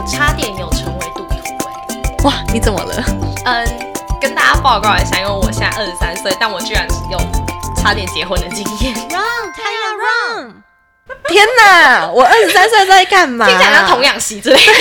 [0.00, 1.34] 我差点有成为赌徒
[1.68, 2.16] 哎。
[2.24, 3.04] 哇，你怎么了？
[3.44, 7.18] 嗯，跟大家报告一下，因为我现在二十三岁，但我居然有
[7.76, 8.94] 差点结婚的经验。
[8.94, 10.62] Run，他要 run！
[11.28, 13.46] 天哪，我二十三岁在干嘛？
[13.46, 14.72] 听起来像童养媳之类的。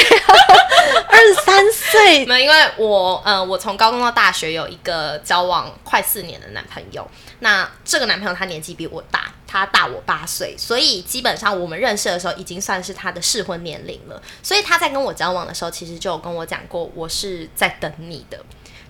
[1.12, 7.06] 二十三岁，没有，因为我呃，我从高中到大学有一个交往快四年的男朋友。
[7.40, 14.22] 那这个男朋友他年纪比我大，他大我八岁，所以基本上我们认识的时候已经算是他的适婚年龄了。
[14.44, 18.40] 所以他在跟我交往的时候，其实就有跟我讲过，我是在等你的，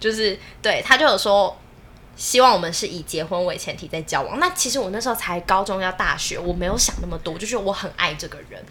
[0.02, 1.58] 就是对他就有说。
[2.16, 4.41] 希望我们是以结婚为前提在交往。
[4.41, 8.62] 那其实我那时候才高中要大学，我没有想那么多，就是我很爱这个人。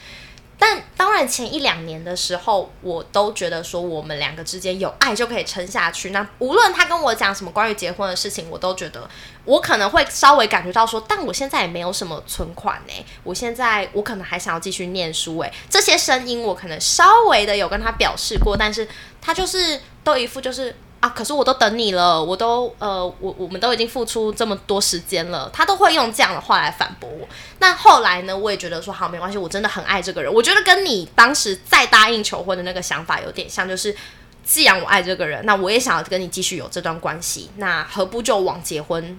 [0.59, 6.11] 但当然，前一两年的时候，我都觉得说我们两个之间有爱就可以撑下去。
[6.11, 9.09] 那无论他跟我讲什么关于结婚的事情，我都觉得
[9.45, 18.89] 我可能会稍微感觉到说，但我现在也没有什么存款呢、我现在我可能还想要继续念书诶、这些声音我可能稍微的有跟他表示过，但是
[19.21, 20.75] 他就是都一副就是。
[21.01, 21.09] 啊！
[21.11, 27.29] 可是我都等你了，我都呃，我我们都已经付出这么多时间了，他都会用这样的话来反驳我。
[27.61, 30.33] 那后来呢，我也觉得说好没关系，我真的很爱这个人。
[30.33, 33.95] 我觉得跟你当时再答应求婚的那个想法有点像，就是
[34.43, 39.17] 既然我爱这个人，那我也想要跟你继续有这段关系，那何不就往结婚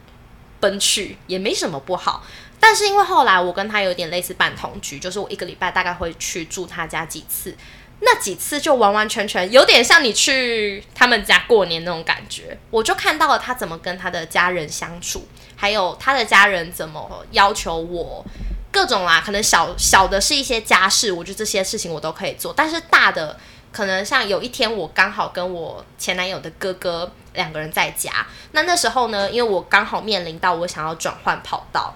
[0.60, 2.26] 奔去，也没什么不好。
[2.60, 7.56] 但是因为后来我跟他有点类似半同居，就是我一个礼拜大概会去住他家几次。
[8.02, 18.26] 那几次就完完全全有点像你去他们家过年那种感觉，我就看到了他怎么跟他的家人相处，还有他的家人怎么要求我
[18.72, 23.38] 各种啦，可能小小的是一些家事，我觉得这些事情我都可以做，但是大的
[23.72, 31.94] 可能像有一天我刚好跟我前男友的哥哥两个人在家，那那时候呢，因为我刚好面临到我想要转换跑道。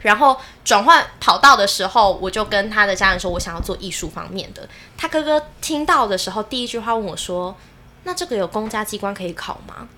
[0.00, 4.68] 然后转换跑道的时候，我就跟他的家人说，我想要做艺术方面的。
[4.96, 7.56] 他哥哥听到的时候，第一句话问我说
[8.04, 9.88] ：“那这个有公家机关可以考吗？”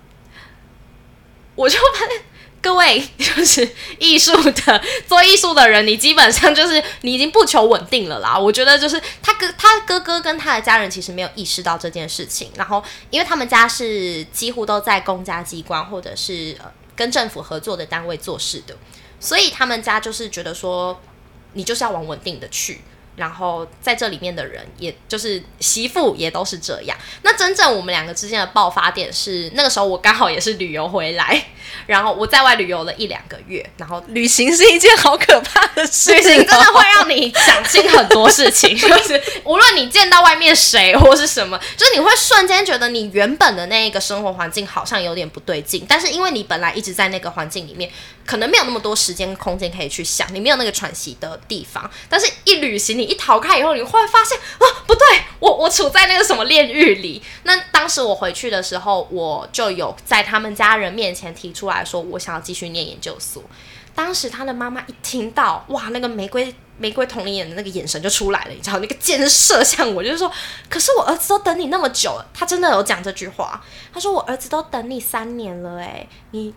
[1.55, 2.23] 我就发现，
[2.61, 3.69] 各位就是
[3.99, 8.39] 艺术的做艺术的人，你基本上就是你已经不求稳定了啦。
[8.39, 18.75] 我觉得就是他哥他哥哥跟他的家人其实没有意识到这件事情，然后因为他们家是几乎都在公家机关或者是呃跟政府合作的单位做事的。
[19.21, 20.99] 所以他们家就是觉得说，
[21.53, 22.81] 你就是要往稳定的去，
[23.15, 26.97] 然后在这里面的人，也就是媳妇也都是这样。
[27.21, 31.45] 那真正我们两个之间的爆发点是，那个时候我刚好也是旅游回来，
[31.85, 47.89] 然后我在外旅游了一两个月，然后旅行是一件好可怕的事、哦，旅行真的会让你想清很多事情， 就是无论你见到外面谁或是什么，就是你会瞬间觉得你原本的那一个生活环境好像有点不对劲，但是因为你本来一直在那个环境里面，
[48.25, 55.03] 可能没有那么多时间空间可以去想，你没有那个喘息的地方，但是一旅行你一逃开以后，你会发现啊，不对，
[55.39, 57.21] 我 我处在那个什么炼狱里。
[57.43, 63.43] 那当时我回去的时候，我就有在他们家人面前提出来说，我想要继续念研究所。
[63.93, 70.31] 当时他的妈妈一听到，哇，那个玫瑰玫瑰同龄眼的那个眼神就出来了，你知道，那个箭射向我，就是说，
[70.69, 73.61] 可是我儿子都等你那么久了，他真的有讲这句话，
[73.93, 76.53] 他说我儿子都等你三年了，诶，你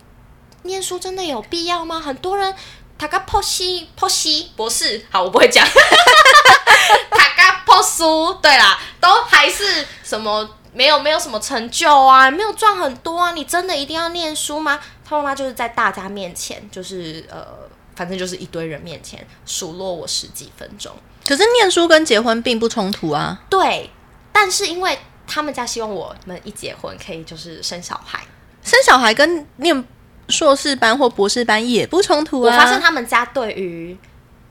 [0.63, 1.99] 念书真的有必要吗？
[1.99, 2.55] 很多人。
[2.97, 5.67] 塔嘎破西破西博士，好，我不会讲。
[7.11, 14.79] 塔嘎破书，对啦，都还是什么没有没有什么成就啊，没有赚很多啊，你真的一定要念书吗？
[15.05, 17.47] 他妈妈就是在大家面前，就是呃，
[17.95, 20.91] 反正就是一堆人面前数落我十几分钟。
[21.25, 23.41] 可是念书跟结婚并不冲突啊。
[23.49, 23.89] 对，
[24.33, 28.19] 但是因为他们家希望我们一结婚可以就是生小孩，
[28.61, 29.87] 生小孩跟念
[30.27, 32.53] 硕士班或博士班也不冲突啊。
[32.53, 33.97] 我发现他们家对于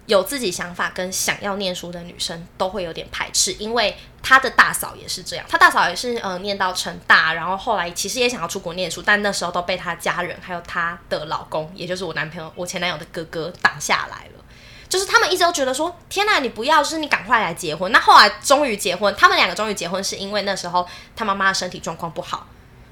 [0.07, 14.45] 有自己想法跟想要念书的女生都会有点排斥，因为她的大嫂也是这样，她大嫂也是呃念到成大，然后后来其实也想要出国念书，但那时候都被她家人还有她的老公，也就是我男朋友我前男友的哥哥挡下来了。
[14.87, 17.91] 就是他们一直都觉得说，天哪，你不要，就是你赶快来结婚。
[17.91, 20.87] 那后来终于结婚，他们两个终于结婚，是因为那时候
[21.17, 22.47] 他妈妈的身体状况不好，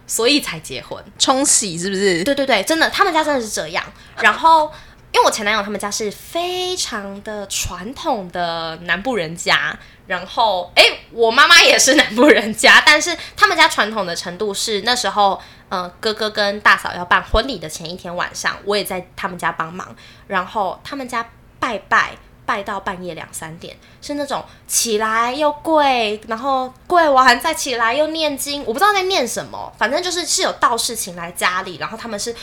[0.05, 1.05] 所以才结婚。
[1.17, 2.25] 冲喜是不是？
[2.25, 3.85] 对对对，真的，他们家真的是这样。
[4.17, 4.73] 然后，
[5.13, 10.83] 因为我前男友他们家是非常的传统的南部人家，然后，哎，
[11.13, 19.95] 我妈妈也是南部人家，但是他们家传统的程度是那时候，呃，哥哥跟大嫂要办婚礼的前一天晚上，我也在他们家帮忙，
[20.27, 21.29] 然后他们家
[21.61, 22.17] 拜拜。
[22.45, 32.35] 拜到半夜两三点，是那种起来又跪，然后跪完再起来又念经，我不知道在念什么，反正就是是有道士请来家里，然后他们是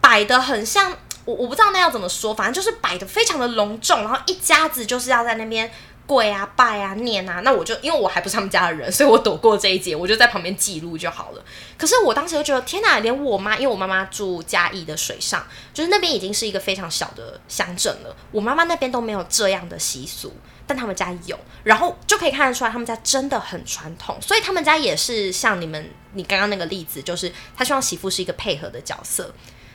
[0.00, 0.92] 摆的很像
[1.24, 5.70] 我我不知道那要怎么说，反正就是摆的非常的隆重，然后一家子就是要在那边
[6.04, 11.44] 跪啊、拜啊、念啊，那我就因为我还不是他们家的人，所以我躲过这一劫，我就在旁边记录就好了。
[11.78, 20.34] 可是我当时就觉得，天哪，连我妈，因为我妈妈住嘉义的水上，就是那边已经是一个非常小的乡镇了，我妈妈那边都没有这样的习俗，
[20.66, 29.32] 但他们家有，然后就可以看得出来，他们家真的很传统，所以他们家也是像你们你刚刚那个例子，就是他希望媳妇是一个配合的角色。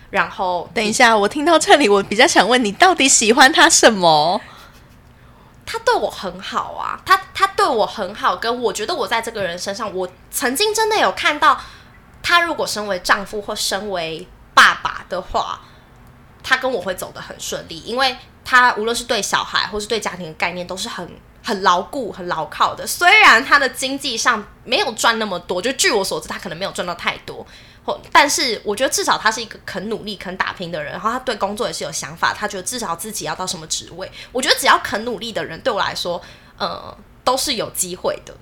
[0.09, 4.41] 然后等一下，我听到这里，我比较想问你，到底喜欢他什么？
[5.65, 11.59] 他对我很好啊，他他对我很好，跟我觉得我在这个人身上，我曾经真的有看到，
[12.23, 15.59] 他如果身为丈夫或身为爸爸的话，
[16.41, 18.15] 他跟我会走得很顺利，因为
[18.45, 21.05] 他无论是对小孩或是对家庭的概念都是很
[21.43, 22.87] 很牢固、很牢靠的。
[22.87, 27.45] 虽然他的经济上没有赚那么多，就据我所知，他可能没有赚到太多。
[28.11, 34.11] 但是我觉得至少他是一个肯努力、肯打拼的人，然后他对工作也是有想法，他觉得至少自己要到什么职位。
[34.31, 36.21] 我觉得只要肯努力的人，对我来说，
[36.57, 38.33] 呃，都是有机会的。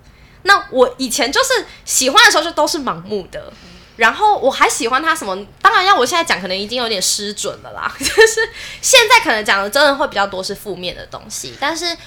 [0.44, 3.52] 那我以前就是喜欢的时候就都是盲目的，
[3.98, 5.36] 然后我还喜欢他什么？
[5.62, 7.92] 当然要我现在讲，可能已经有点失准了啦。
[7.98, 8.50] 就是
[8.82, 11.98] 现在可能讲的真的会比较多是负面的东西，但是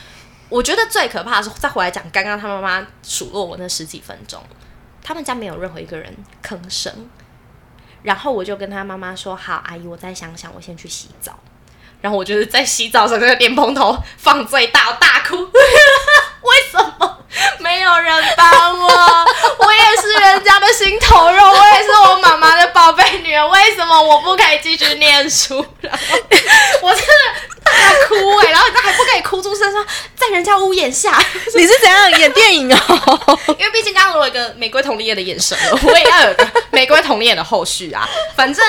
[0.49, 4.43] 我觉得最可怕的是再回来讲刚刚他妈妈数落我那十几分钟，
[5.03, 7.09] 他们家没有任何一个人吭声。
[8.03, 11.33] 然后我就跟他妈妈说：“好，阿姨，我再想想，我先去洗澡。”
[12.01, 15.37] 然后我就是在洗澡的时候，那个电风头放最大，大哭。
[16.41, 17.19] 为什么
[17.59, 18.47] 没有人帮
[18.79, 18.87] 我？
[19.59, 23.47] 我也是人家的心头肉，我也是我妈妈的宝贝女儿。
[23.49, 25.55] 为什么我不可以继续念书？
[25.81, 25.99] 然后
[26.83, 27.15] 我真的
[27.58, 27.58] 大
[28.09, 28.51] 哭哎！
[28.51, 29.85] 然后你还不可以哭出声，说
[30.15, 31.17] 在人家屋檐下，
[31.57, 33.39] 你是怎样演电影哦？
[33.59, 38.09] 因为毕竟刚刚我有一个玫瑰同丽叶的眼神了，我也要有个玫瑰同丽叶的后续啊。
[38.35, 38.65] 反正。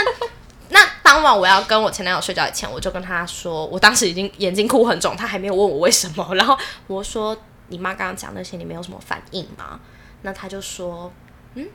[0.71, 6.35] 那当晚我要跟我前男友睡觉以前，我就跟他说，我当时已经眼睛哭很肿，他还没有问我为什么。
[6.35, 7.35] 然后我说
[7.69, 9.79] ：“你妈刚刚讲那些，你没有什么反应吗？”
[10.21, 11.11] 那他就说
[11.55, 11.67] ：“嗯，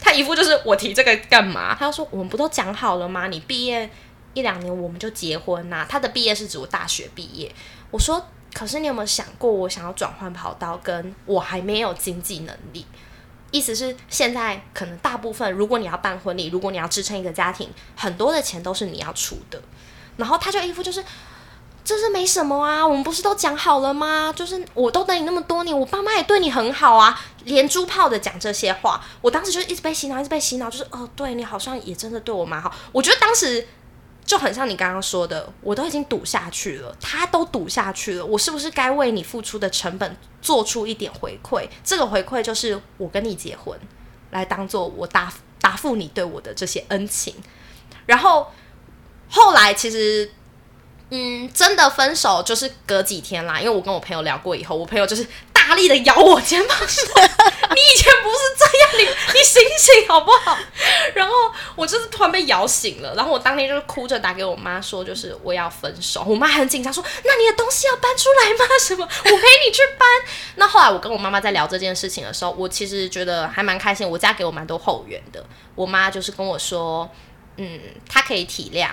[0.00, 3.26] 他一副就是我提这个干嘛？”他就说：“我们不都讲好了吗？
[3.26, 3.90] 你毕业
[4.34, 7.54] 一两年我们就结婚呐。”他的毕业是指我大学毕业。
[7.90, 12.84] 我说：“可是你有没有想过，我想要转换跑道，跟我还没有经济能力？”
[13.50, 19.58] 意思是，现在可能大部分，如果你要办婚礼，如果你要支撑一个家庭，很多的钱都是你要出的。
[20.18, 21.02] 然后他就一副就是，
[21.82, 24.30] 这是没什么啊，我们不是都讲好了吗？
[24.36, 32.70] 就是我都等你那么多年，我爸妈也对你很好啊，连珠炮的讲这些话，我当时就一直被洗脑，一直被洗脑，就是哦，对你好像也真的对我蛮好。
[32.92, 33.66] 我觉得当时。
[34.28, 41.66] 就很像你刚刚说的，我都已经赌下去了，他都赌下去了，我是不是该为你付出的成本做出一点回馈？
[41.82, 43.74] 这个回馈就是我跟你结婚，
[44.32, 45.32] 来当做我答
[45.62, 47.34] 答复你对我的这些恩情。
[48.04, 48.52] 然后
[49.30, 50.30] 后来其实，
[51.08, 55.26] 嗯，真的分手就是隔几天啦，因为我跟我朋友聊过以后，我朋友就是。
[55.68, 58.64] 大力的咬我肩膀说：“你以前不是这，
[58.96, 60.56] 你你醒醒好不好？”
[61.14, 61.34] 然后
[61.74, 68.64] 我就是突然被摇醒了，然后我当天就是哭着打给我妈说：“就是我要分手。”我妈很紧张说：“那你的东西要搬出来吗？
[68.80, 69.04] 什么？
[69.04, 70.08] 我陪你去搬。”
[70.56, 74.08] 那后来我跟我妈妈在聊这件事情的时候，我其实觉得还蛮开心。
[74.08, 75.44] 我家给我蛮多后援的，
[75.74, 77.08] 我妈就是跟我说
[77.56, 78.90] ：“嗯，她可以体谅。”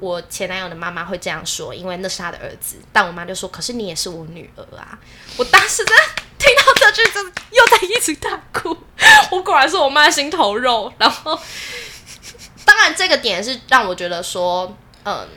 [0.00, 2.76] 我前男友的妈妈会这样说，因为那是他的儿子。
[2.92, 4.98] 但我妈就说：“可是你也是我女儿啊！”
[5.38, 6.02] 我当时真的
[6.84, 8.76] 听到这句，真的又在一直大哭。
[9.30, 10.92] 我果然是我妈心头肉。
[10.98, 11.38] 然后，
[12.64, 15.28] 当然这个点是让我觉得说，嗯。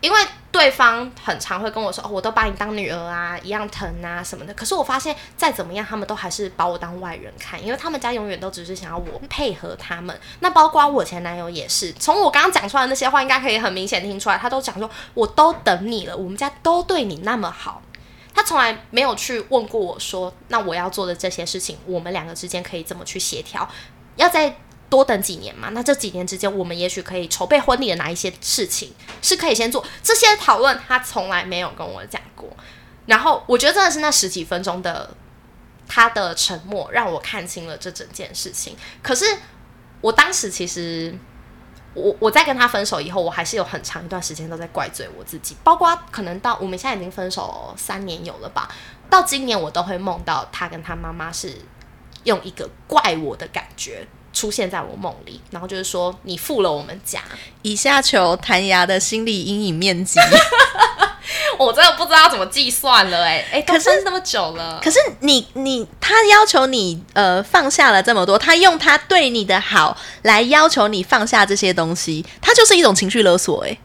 [0.00, 0.20] 因为
[0.52, 10.16] 对方很常会跟我说：“哦，我都把你当女儿啊，一样疼啊什么的。”可是我发现，再怎么样，他们都还是把我当外人看，因为他们家永远都只是想要我配合他们。
[10.38, 17.82] 那包括我前男友也是，从我刚刚讲出来的那些话，应该可以很明显听出来，他都讲说：“我都等你了，我们家都对你那么好。”
[18.34, 23.68] 他从来没有去问过我说：“那我要做的这些事情，我们两个之间可以怎么去协调？
[24.16, 24.56] 要再。”
[24.90, 25.68] 多等几年嘛？
[25.72, 29.84] 那这几年之间，我们也许可以筹备婚礼的哪一些事情是可以先做？
[30.02, 32.48] 这些讨论他从来没有跟我讲过。
[33.04, 35.14] 然后我觉得真的是那十几分钟的
[35.86, 38.74] 他的沉默，让我看清了这整件事情。
[39.02, 39.26] 可是
[40.00, 41.14] 我当时其实，
[41.98, 48.68] 我我在跟他分手以后，我还是有很长一段时间都在怪罪我自己，包括可能到我们现在已经分手三年有了吧，
[49.10, 51.56] 到今年我都会梦到他跟他妈妈是
[52.24, 54.06] 用一个怪我的感觉。
[54.30, 57.20] 出现在我梦里，然后就是说你负了我们家。
[57.62, 60.20] 以下求弹牙的心理阴影面积。
[61.58, 64.80] 我真的不知道怎么计算了，哎哎，可是那么久了。
[64.82, 73.78] 可是你你他要求你呃放下了这么多，他用他对你的好来要求你放下这些东西，他就是一种情绪勒索，哎。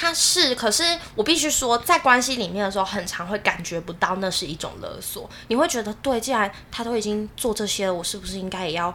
[0.00, 5.28] 他是，可是我必须说，在关系里面的时候，很常会感觉不到那是一种勒索。
[5.48, 8.94] 你会觉得，对，既然他都已经做这些了，我是不是应该也要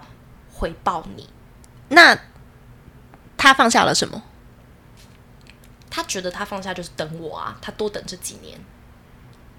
[0.54, 1.28] 回报你？
[1.90, 2.18] 那
[3.36, 4.24] 他放下了什么？
[5.96, 8.60] 他觉得他放下就是等我啊，他多等这几年，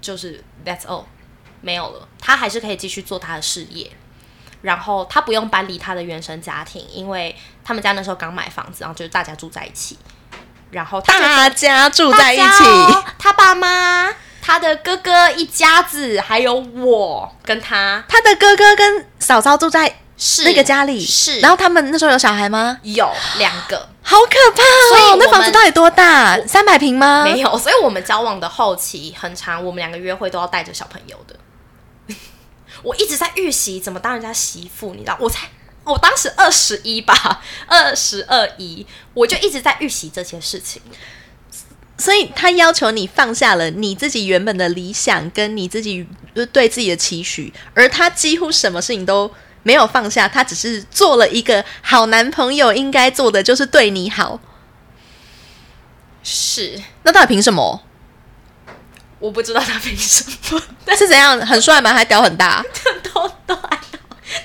[0.01, 1.05] 就是 that's all，
[1.61, 3.89] 没有了，他还是可以继续做他的事业。
[4.61, 9.97] 然后他不用搬离他的原生家庭，因为他们家那时候刚买房子，然后就是大家住在一起。
[10.71, 12.43] 然后大家住在一起，
[13.17, 14.11] 他爸妈、
[14.41, 21.39] 他的哥哥一家子，还有我跟他，他的哥哥跟嫂嫂住在是那个家里，是。
[21.39, 22.79] 然后他们那时候有小孩吗？
[22.83, 24.63] 有两个，好可怕
[25.11, 25.17] 哦！
[25.19, 26.37] 那房子到底多大？
[26.47, 27.23] 三百平吗？
[27.23, 31.35] 没有，所以我们交往的后期很长，我们两个约会都要带着小朋友的。
[32.83, 35.17] 我一直在预习怎么当人家媳妇，你知道？
[35.19, 35.47] 我才。
[35.83, 40.81] 我当时二十一吧， 二十二一，我就一直在预习这些事情，
[41.95, 46.07] 所以他要求你放下了你自己原本的理想，跟你自己
[46.51, 49.31] 对自己的期许，而他几乎什么事情都
[49.65, 54.39] 没有放下，他只是做了一个好男朋友应该做的，就是对你好。
[56.23, 57.83] 是，那到底凭什么？
[59.17, 60.61] 我不知道他凭什么，
[60.95, 61.39] 是怎样？
[61.39, 61.91] 很帅吗？
[61.91, 62.63] 还屌很大？
[63.11, 63.81] 都都还好，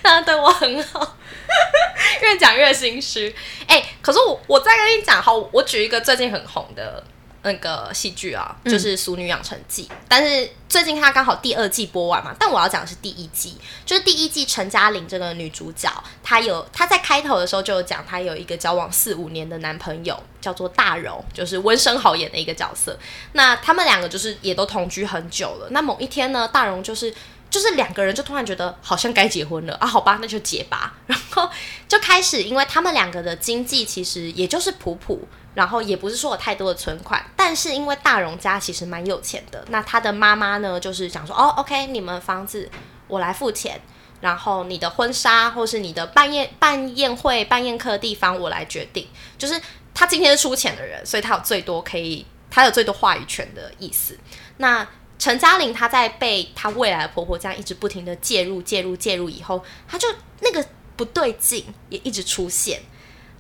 [0.02, 1.16] 他对我很好。
[2.22, 3.34] 越讲越心虚，
[3.66, 7.04] 哎，可是我我再跟你讲哈，我举一个最近很红的
[7.42, 13.56] 那个戏剧啊，就是《俗女养成记》，但是最近它刚好第二季播完嘛，但我要讲的是第一季，
[13.86, 15.90] 就是第一季陈嘉玲这个女主角，
[16.22, 22.98] 她有她在开头的时候就有讲，她有一个交往四五年的男朋友叫做大荣，就是温升豪演的一个角色，
[23.32, 27.14] 那他们两个就是也都同居很久了，那某一天呢，大荣就是。
[27.50, 29.74] 就是两个人就突然觉得好像该结婚了。
[29.80, 30.94] 啊，好吧，那就结吧。
[31.08, 31.50] 然后
[31.88, 42.70] 就开始，因为他们两个的经济其实也就是普普，然后也不是说有太多的存款，但是因为大荣家其实蛮有钱的，那他的妈妈呢就是想说，哦，OK，你们房子
[43.08, 43.80] 我来付钱，
[44.20, 49.60] 然后你的婚纱或是你的办宴办宴会办宴客的地方我来决定，就是
[49.92, 54.16] 他今天是出钱的人，所以他有最多可以，他有最多话语权的意思。
[54.58, 54.86] 那
[55.18, 60.08] 陈嘉玲她在被她未来的婆婆这样一直不停的介入、介入、介入以后，她就
[60.40, 60.64] 那个
[60.96, 62.80] 不对劲也一直出现。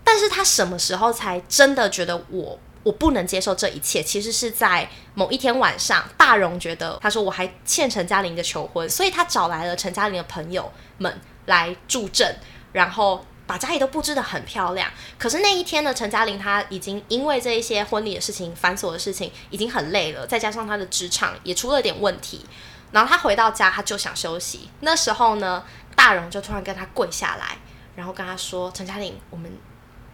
[0.04, 4.02] 但是他什么时候才真的觉得我我不能接受这一切？
[4.02, 12.36] 其实是在某一天晚上，大荣觉得他说我还欠陈嘉玲一个求婚，所以他找来了陈嘉玲的朋友们来助阵，
[12.72, 13.24] 然后。
[13.46, 14.88] 把家里都布置的很漂亮，
[15.18, 22.46] 可是那一天呢，陈嘉玲她已经因为这一些婚礼的事情、繁琐的事情，已经很累了，再加上她的职场也出了点问题，
[22.92, 24.70] 然后她回到家，她就想休息。
[24.82, 25.64] 那时候呢，
[25.96, 27.58] 大荣就突然跟她跪下来，
[27.96, 29.50] 然后跟她说：“陈嘉玲，我们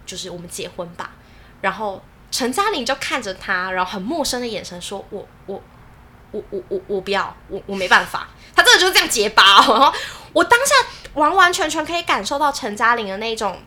[0.06, 1.10] 就是我们结婚吧。”
[1.60, 5.62] 然后陈嘉玲就看着他，然后很陌生的眼神说：“我我
[6.30, 9.92] 我我我我不要，我我没办法。”他真的就是这样结巴，然后
[10.32, 10.74] 我当下。
[11.16, 13.58] 完完全全可以感受到陈嘉玲的那种，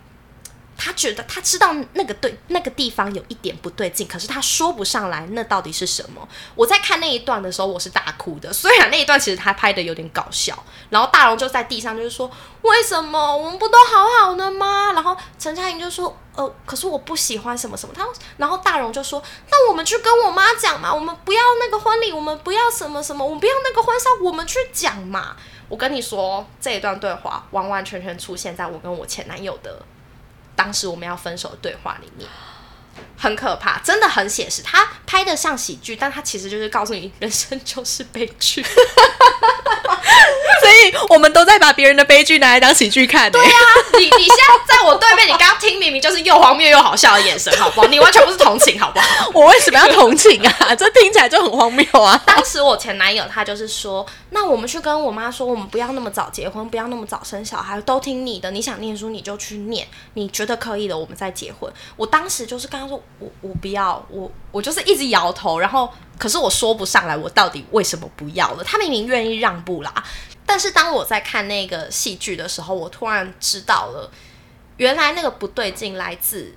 [0.81, 6.25] 他觉得他知道那个对那个地方有一点不对劲，可是他说不上来那到底是什么。
[6.55, 8.53] 我在看那一段的时候，我是大哭的。
[8.53, 10.57] 虽然那一段其实他拍的有点搞笑，
[10.89, 12.31] 然后大荣就在地上就是说
[12.63, 18.07] ：“为什么我们不都好好的吗？”然后陈嘉莹就说：“呃，可是我不喜欢什么什么。”他
[18.37, 19.21] 然后大荣就说
[19.51, 25.35] ：“那我们去跟我妈讲嘛，我们不要那个婚礼，我们不要什么什么，我们不要那个婚纱，我们去讲嘛。”
[25.69, 29.79] 我跟你说，这一段对话完完全全出现在我跟我前男友的
[30.59, 32.29] 当时我们要分手的对话里面。
[33.17, 34.61] 很可怕，真的很写实。
[34.61, 38.63] 他拍的像喜剧，但他其实就是告诉你，人生就是悲剧。
[40.61, 43.31] 所以我们都在把别人的悲剧拿来当喜剧看。
[43.31, 43.51] 对呀，
[43.93, 47.87] 你你现在在我对面，你刚刚听明明就是又荒谬又好笑的眼神，好不好？
[47.87, 49.31] 你完全不是同情，好不好？
[49.33, 50.75] 我为什么要同情啊？
[50.75, 52.21] 这听起来就很荒谬啊！
[52.25, 58.51] 当时我前男友他就是说，那我们去跟我妈说，我们不要那么早结婚，不要那么早生小孩，都听你的。
[58.51, 61.71] 你想念书你就去念，你觉得可以的，我们再结婚。
[61.95, 63.01] 我当时就是跟他说。
[63.19, 68.63] 我我不要，我我就是一直摇头，然后可是我说不上来，我到底为什么不要了？
[68.63, 69.93] 他明明愿意让步啦，
[70.45, 74.11] 但是当我在看那个戏剧的时候，我突然知道了，
[74.77, 76.55] 原来那个不对劲来自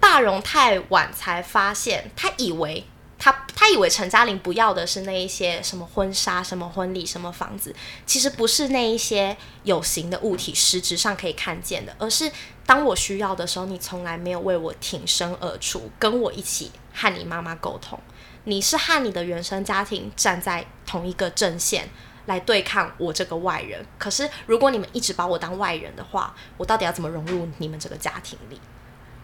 [0.00, 2.84] 大荣太晚才发现，他以为。
[3.20, 7.74] 他他以为陈嘉玲不要的是那一些什么婚纱、什么婚礼、什么房子，
[8.06, 12.30] 其实不是那一些有形的物体，实质上可以看见的，而是
[12.68, 17.98] 当我需要的时候，你从来没有为我挺身而出，跟我一起和你妈妈沟通。
[18.44, 21.88] 你是和你的原生家庭站在同一个阵线
[22.26, 23.82] 来对抗我这个外人。
[23.96, 28.60] 可是如果你们一直把我当外人的话，我到底要怎么融入你们这个家庭里？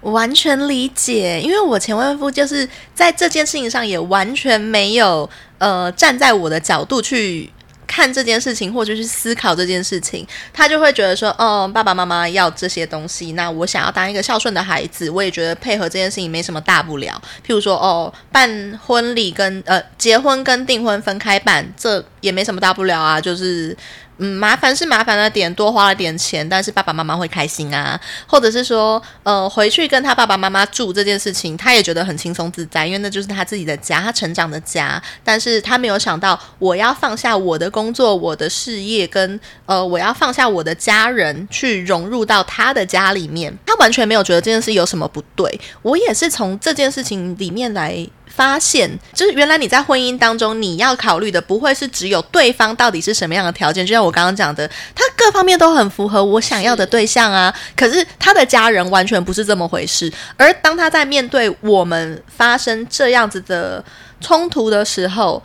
[0.01, 7.51] 完全理解，因为我前未婚夫就是在这件事情上也完全没有呃站在我的角度去
[7.95, 17.23] 看这件事情，或者去思考这件事情，他就会觉得说，哦，爸爸妈妈要这些东西，那我想要当一个孝顺的孩子，我也觉得配合这件事情没什么大不了。
[17.47, 23.77] 譬如说，哦，办婚礼跟呃结婚跟订婚分开办，这也没什么大不了啊，就是。
[24.19, 28.01] 嗯，麻烦是麻烦了点，多花了点钱，但是爸爸妈妈会开心啊。
[28.27, 35.03] 或者是说，呃，回去跟他爸爸妈妈住这件事情，他也觉得很轻松自在，因为那就是他自己的家，他成长的家。
[35.25, 43.53] 但是他没有想到，我要放下我的工作、我的事业，跟呃，我要放下我的家人，去融入到他的家里面。
[43.67, 45.61] 他完全没有觉得这件事有什么不对。
[45.83, 48.07] 我也是从这件事情里面来。
[48.37, 57.55] 发现就是原来你在婚姻当中，你要考虑的不会是只有对方到底是什么样的条件，就像我刚刚讲的，他各方面都很符合我想要的对象啊。
[57.77, 60.13] 可是他的家人完全不是这么回事。
[60.37, 63.85] 而当他在面对我们发生这样子的
[64.21, 65.43] 冲突的时候，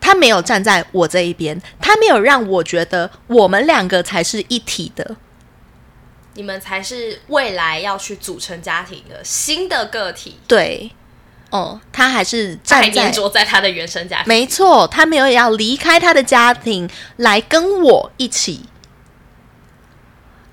[0.00, 5.16] 他没有站在我这一边，他没有让我觉得我们两个才是一体的，
[6.34, 10.38] 你们才是未来要去组成家庭的新的个体。
[10.46, 10.90] 对。
[11.50, 14.24] 哦，他还是在粘着在他的原生家庭。
[14.26, 18.66] 没错，他没有要离开他的家庭来跟我一起。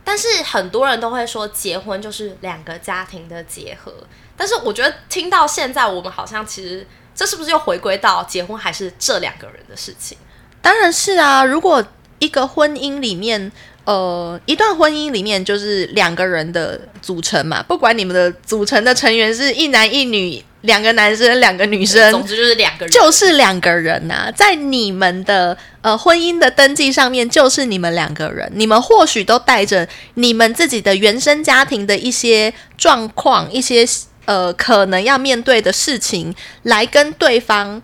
[0.03, 3.93] 但是很多人都会说，结婚就是两个家庭的结合。
[4.35, 6.85] 但是我觉得听到现在，我们好像其实
[7.15, 10.17] 这是不是又回归到结婚还是这两个人的事情？
[10.61, 11.83] 当然是啊，如果
[12.19, 13.51] 一个婚姻里面。
[13.85, 24.29] 呃，一段婚姻里面就是两个人的组成嘛，不管你们的组成的成员是一男一女，两个男生，两个女生，总之就是两个人，就是两个人呐。
[24.35, 33.85] 在你们的呃婚姻的登记上面，就是你们两个人，你们或许都带着你们自己的原生家庭的一些状况，一些
[34.25, 37.81] 呃可能要面对的事情，来跟对方。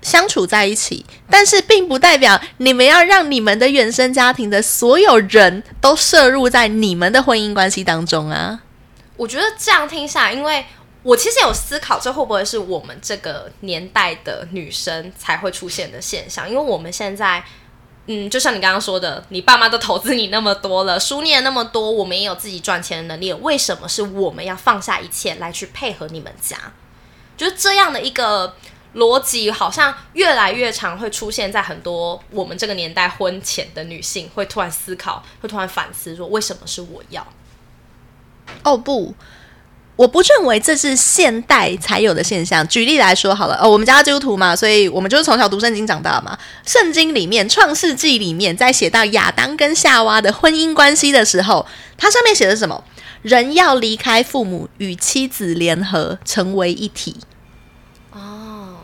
[0.00, 8.60] 相处在一起，但是并不代表你们要让你们的原生家庭的所有人都摄入在你们的婚姻关系当中啊！
[9.16, 10.64] 我觉得这样听下来，因为
[11.08, 16.46] 我其实有思考，这会不会是我们这个年代的女生才会出现的现象？
[16.46, 17.42] 因为我们现在，
[18.04, 26.58] 嗯，就像你刚刚说的，你爸妈都投资你那么多了，书念那么多，我们也有自己赚钱的能力，为什么是我们要放下一切来去配合你们家？
[27.38, 28.54] 就是这样的一个。
[28.94, 37.24] 逻辑好像越来越常会出现在很多我们这个年代婚前的女性会突然思考，会突然反思说：为什么是我要？
[38.64, 39.14] 哦不，
[39.98, 42.66] 我不认为这是现代才有的现象。
[42.68, 46.38] 举例来说好了，哦，我们家基督徒嘛，所以我们就是从小读圣经长大嘛。
[46.64, 52.84] 圣经里面《创世纪》里面在写到亚当跟夏娃的婚姻关系的时候，它上面写的什么？
[53.22, 57.16] 人要离开父母，与妻子联合，成为一体。
[58.12, 58.76] 哦，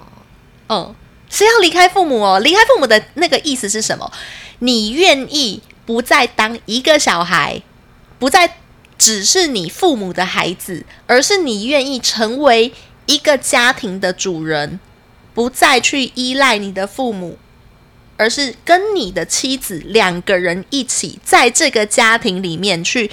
[0.66, 0.96] 哦，
[1.30, 2.40] 是要离开父母哦。
[2.40, 4.10] 离开父母的那个意思是什么？
[4.58, 7.62] 你愿意不再当一个小孩，
[8.18, 8.56] 不再
[8.96, 12.72] 只是你父母的孩子，而是你愿意成为
[13.06, 14.78] 一个家庭的主人，
[15.34, 17.38] 不再去依赖你的父母，
[18.16, 23.10] 而是跟你的妻子两个人一起在这个家庭里面去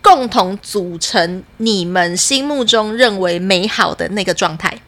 [0.00, 4.80] 共同组成你们心目中认为美好的那个状态。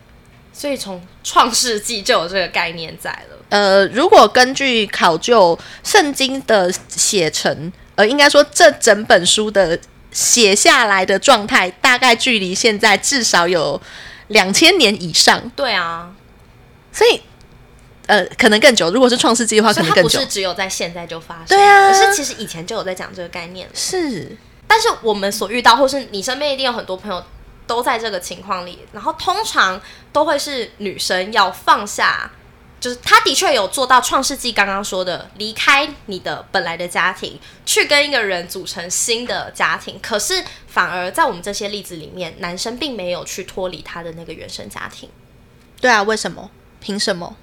[0.52, 3.36] 所以从创世纪就有这个概念在了。
[3.50, 9.78] 呃，如果根据考究圣经的写成，呃，应该说这整本书的
[10.16, 13.78] 写下来的状态，大概距离现在至少有
[14.28, 15.50] 两千年以上。
[15.54, 16.10] 对啊，
[16.90, 17.20] 所以
[18.06, 18.90] 呃，可能更久。
[18.90, 20.18] 如果是创世纪的话，可能更久。
[20.18, 21.48] 不是只有在现在就发生。
[21.48, 23.68] 对啊，可是其实以前就有在讲这个概念。
[23.74, 24.34] 是，
[24.66, 27.22] 但是我们所遇到，或是你身边一定有很多朋友。
[27.68, 29.80] 都在这个情况里，然后通常
[30.12, 32.30] 都会是女生要放下，
[32.86, 39.98] 就是他的确有做到创世纪刚刚说的，离开你的本来的家庭，去跟一个人组成新的家庭。
[40.00, 45.08] 可是反而在我们这些例子里面，男生并没有去脱离他的那个原生家庭。
[45.80, 46.48] 对啊，为什么？
[46.78, 47.34] 凭什么？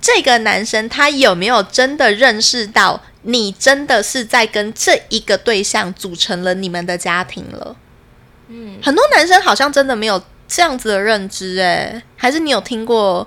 [0.00, 7.76] 这个男生他有没有真的认识到，你真的是在跟这一个对象组成了你们的家庭了？
[8.48, 13.24] 嗯，很多男生好像真的没有这样子的认知，哎，还是你有听过？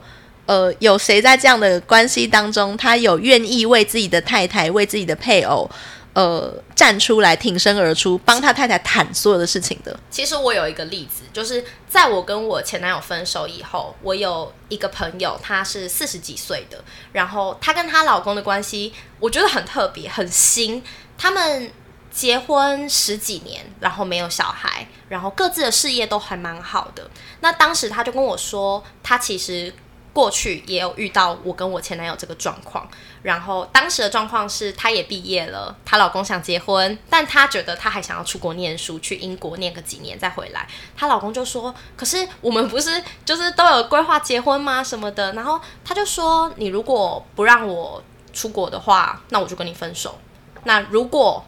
[0.52, 5.70] 呃，有谁在这样的关系当中，他有愿意为自己的太太、为自己的配偶，
[6.12, 9.98] 呃，站出来挺身而出，帮他太太谈所有的事情的？
[10.10, 16.84] 其实我有一个例子，就是在我跟我前男友分手以后，我有一个朋友，她是四十几岁的，
[17.14, 20.84] 然后她跟她老公的关系，我觉得很特别，很新，
[21.18, 21.72] 他们。
[22.14, 27.10] 结婚十几年，然后没有小孩，然后各自的事业都还蛮好的。
[27.40, 29.74] 那当时他就跟我说，他其实
[30.14, 32.88] 过去也有遇到我跟我前男友这个状况。
[33.24, 40.68] 然后当时的状况是，她也毕业了，她老公想结婚，但她觉得她还想要出国念书，去英国念个几年再回来。
[40.98, 44.84] 她老公就说：“可是我们不是就是都有规划结婚吗？
[44.84, 50.18] 什么的？”然后她就说：“你如果不让我出国的话，那我就跟你分手。
[50.64, 51.46] 那如果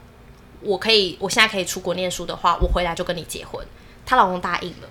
[0.61, 3.65] 我可以，我现在可以出国念书的话，我回来就跟你结婚。”
[4.05, 4.89] 她老公答应了，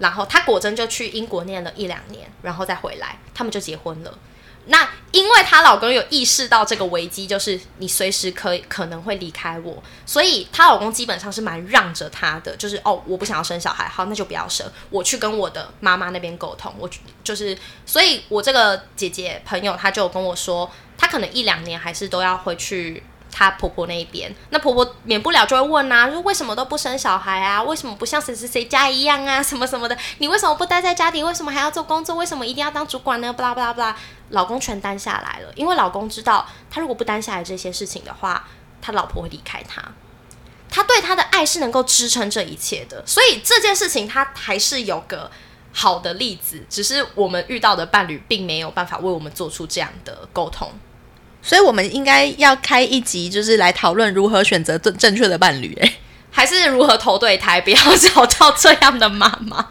[0.00, 4.18] 然后她果真就去英国念了一两年，然后再回来，他们就结婚了。
[4.66, 16.88] 那因为她老公有意识到这个危机，就是你随时可以可能会离开我，所以她老公基本上是蛮让着她的，就是哦，我不想要生小孩，好，那就不要生，我去跟我的妈妈那边沟通，我
[17.24, 23.02] 就是，所以我这个姐姐朋友，她就跟我说，她可能一两年还是都要回去。
[23.30, 27.62] 她婆婆那边，那婆婆免不了就会问啊，说为什么都不生小孩啊？
[27.62, 29.42] 为什么不像谁谁谁家一样啊？
[29.42, 29.96] 什么什么的？
[30.18, 31.24] 你为什么不待在家庭？
[31.24, 32.16] 为什么还要做工作？
[32.16, 33.32] 为什么一定要当主管呢？
[33.32, 33.96] 不啦不啦不啦，
[34.30, 38.48] 老公全担下来了，因为老公知道，他如果不担下来这些事情的话，
[38.82, 39.82] 他老婆会离开他。
[40.72, 45.28] 他对他的爱是能够支撑这一切的，所以这件事情他还是有个
[45.72, 50.70] 好的例子，只是我们遇到的伴侣并没有办法为我们做出这样的沟通。
[51.42, 55.94] 所以，我们应该要开一集，就是来讨论如何选择正正确的伴侣，哎，
[56.30, 59.70] 还是如何投对胎，不要找到这样的妈妈。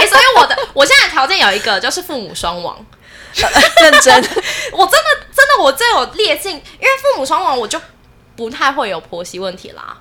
[0.00, 2.84] 哎， 所以我的我现在条件有一个，就是父母双亡。
[3.38, 4.14] 认真，
[4.72, 7.80] 我真的真的我这有列进，因为父母双亡，我就
[8.34, 9.96] 不太会有婆媳问题啦。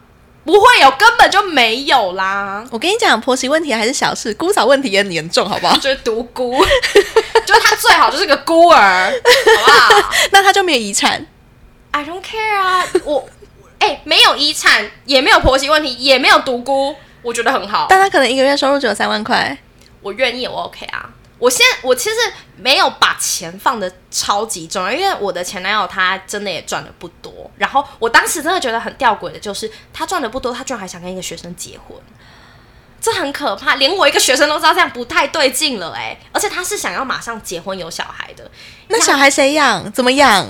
[0.48, 2.66] 不会有，根本就没有啦！
[2.72, 5.76] 我跟你讲，婆媳问题还是小事，姑嫂问题也很严重，好不好？
[5.78, 6.56] 就是独孤，
[7.46, 10.12] 就是他最好就是个孤儿，好不好？
[10.32, 11.26] 那他就没有遗产
[11.92, 12.86] ？I don't care 啊！
[13.04, 13.28] 我
[13.80, 17.88] 哎，没有遗产，也没有婆媳问题，也没有独孤，我觉得很好。
[17.90, 19.58] 但他可能一个月收入只有三万块，
[20.02, 21.10] 我愿意，我 OK 啊。
[21.40, 22.16] 我现我其实
[22.56, 27.50] 没有把钱放的超级重要，因为我的前男友他真的也赚的不多。
[27.58, 31.96] 然后我当时真的觉得很吊诡的，就是他赚的不多，他居然还想跟一个学生结婚，
[33.00, 33.76] 这很可怕。
[33.76, 38.50] 连我一个学生都知道这样不太对劲了，哎，而且他是想要马上结婚有小孩的。
[38.88, 39.92] 那小孩谁养？
[39.92, 40.44] 怎么养？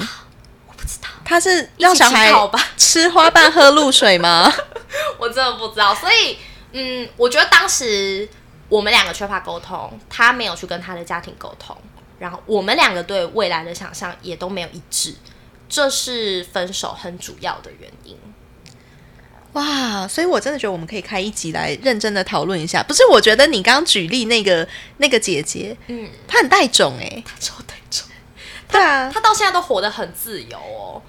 [0.67, 1.09] 我不知道。
[1.25, 2.33] 他是让小孩
[2.77, 4.49] 吃花瓣喝露水吗？
[5.19, 5.93] 我真的不知道。
[5.93, 6.37] 所以，
[6.71, 8.29] 嗯，我觉得当时。
[8.69, 11.75] 我们两个缺乏沟通，他没有去跟他的家庭沟通，
[12.19, 15.15] 然后我们两个对未来的想象也都没有一致，
[15.69, 18.17] 这是分手很主要的原因。
[19.53, 22.83] 哇，所以我真的觉得我们可以开一集来认真的讨论一下。
[22.83, 28.05] 不是，我觉得你刚刚举例那个那个姐姐，嗯，她很带种哎，她超带种，
[28.69, 31.01] 对啊，她到现在都活得很自由哦。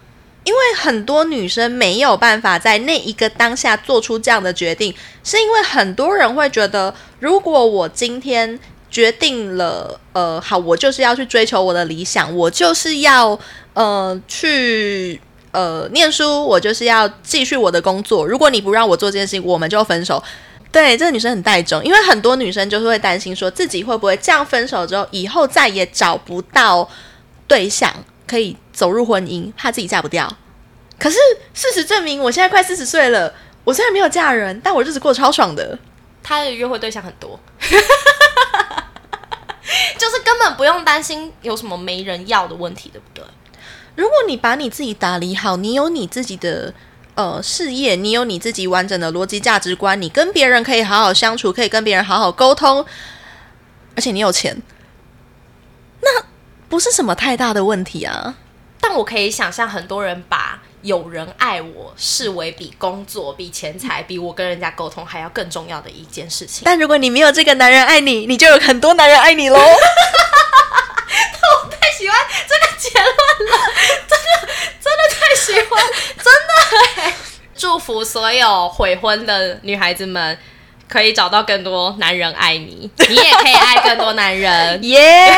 [0.48, 8.58] 因为很多女生没有办法在那一个当下做出这样的决定，是因为很多人会觉得，如果我今天
[8.90, 13.38] 决定了，呃，好，我就是要去追求我的理想，我就是要
[13.74, 18.26] 呃去呃念书，我就是要继续我的工作。
[18.26, 20.24] 如果你不让我做这件事情，我们就分手。
[20.72, 26.88] 对，这个女生很带种，因为很多女生就是会担心，说自己会不会这样分手之后，以后再也找不到
[27.46, 27.92] 对象。
[28.28, 30.36] 可以走入婚姻，怕自己嫁不掉。
[30.98, 31.16] 可是
[31.54, 35.78] 事实证明，我现在快四十岁了，我虽然没有嫁人，但我日子过得超爽的。
[36.22, 37.40] 他的约会对象很多，
[39.96, 43.24] 就是根本不用担心有什么没人要的问题，对不对？
[43.94, 46.74] 如果你把你自己打理好，你有你自己的
[47.14, 52.84] 呃事业，你有你自己完整的逻辑价值观，你跟别人可以好好相处，可以跟别人好好沟通，
[53.96, 54.77] 而且你有钱，那。
[56.68, 58.34] 不是什么太大的问题啊，
[58.80, 66.62] 但我可以想象很多人把有人爱我视为比工作、比钱财、比我跟人家沟通还要更重要的一件事情。
[66.64, 69.58] 但如果你没有这个男人爱你，你就有很多男人爱你喽。
[69.58, 69.66] 我
[71.70, 73.08] 太喜欢这个结论
[73.50, 73.58] 了，
[74.06, 74.48] 真的
[74.80, 75.82] 真的太喜欢，
[76.16, 77.12] 真的。
[77.56, 80.38] 祝福所有悔婚的女孩子们。
[80.88, 85.34] 可以找到更多男人爱你，你也可以爱更多男人， 耶！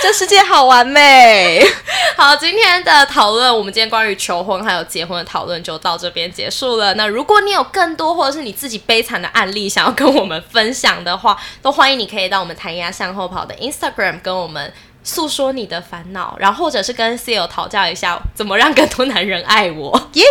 [0.00, 1.62] 这世界好完美。
[2.16, 6.94] 好，今天的讨论，我们今天关于求婚还有结婚的讨论就到这边结束了。
[6.94, 14.72] 那如果你有更多或者是你自己悲惨的案例想要跟我们分享的话，都欢迎你可以到我们弹牙向后跑的 Instagram 跟我们。
[15.04, 20.24] 诉说你的烦恼，然后或者是跟 C e o 讨教一下怎么让更多男人爱我， 耶，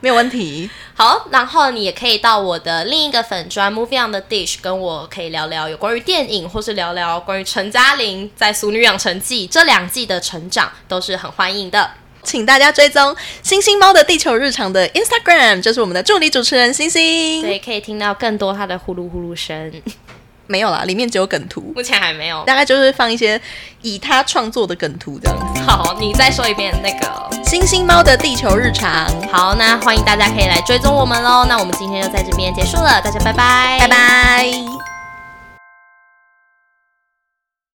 [0.00, 0.68] 没有问题。
[0.94, 11.90] 好，然后你也可以到我的另一个粉专 Movie on the Dish 跟我可以聊聊有关于电影，或是聊聊关于陈嘉玲在《俗女养成记》这两季的成长，都是很欢迎的。
[12.24, 17.40] 请大家追踪星星猫的地球日常的 Instagram，就是我们的助理主持人星星。
[17.40, 19.72] 对，可以听到更多他的呼噜呼噜声。
[20.48, 22.42] 没有啦，里面只有梗图，目前还没有。
[22.44, 23.40] 大概就是放一些
[23.82, 25.62] 以他创作的梗图这样子。
[25.62, 29.06] 好，你再说一遍那个星星猫的地球日常。
[29.30, 31.44] 好，那欢迎大家可以来追踪我们喽。
[31.48, 34.87] 那我们今天就在这边结束了，大家拜拜，拜拜。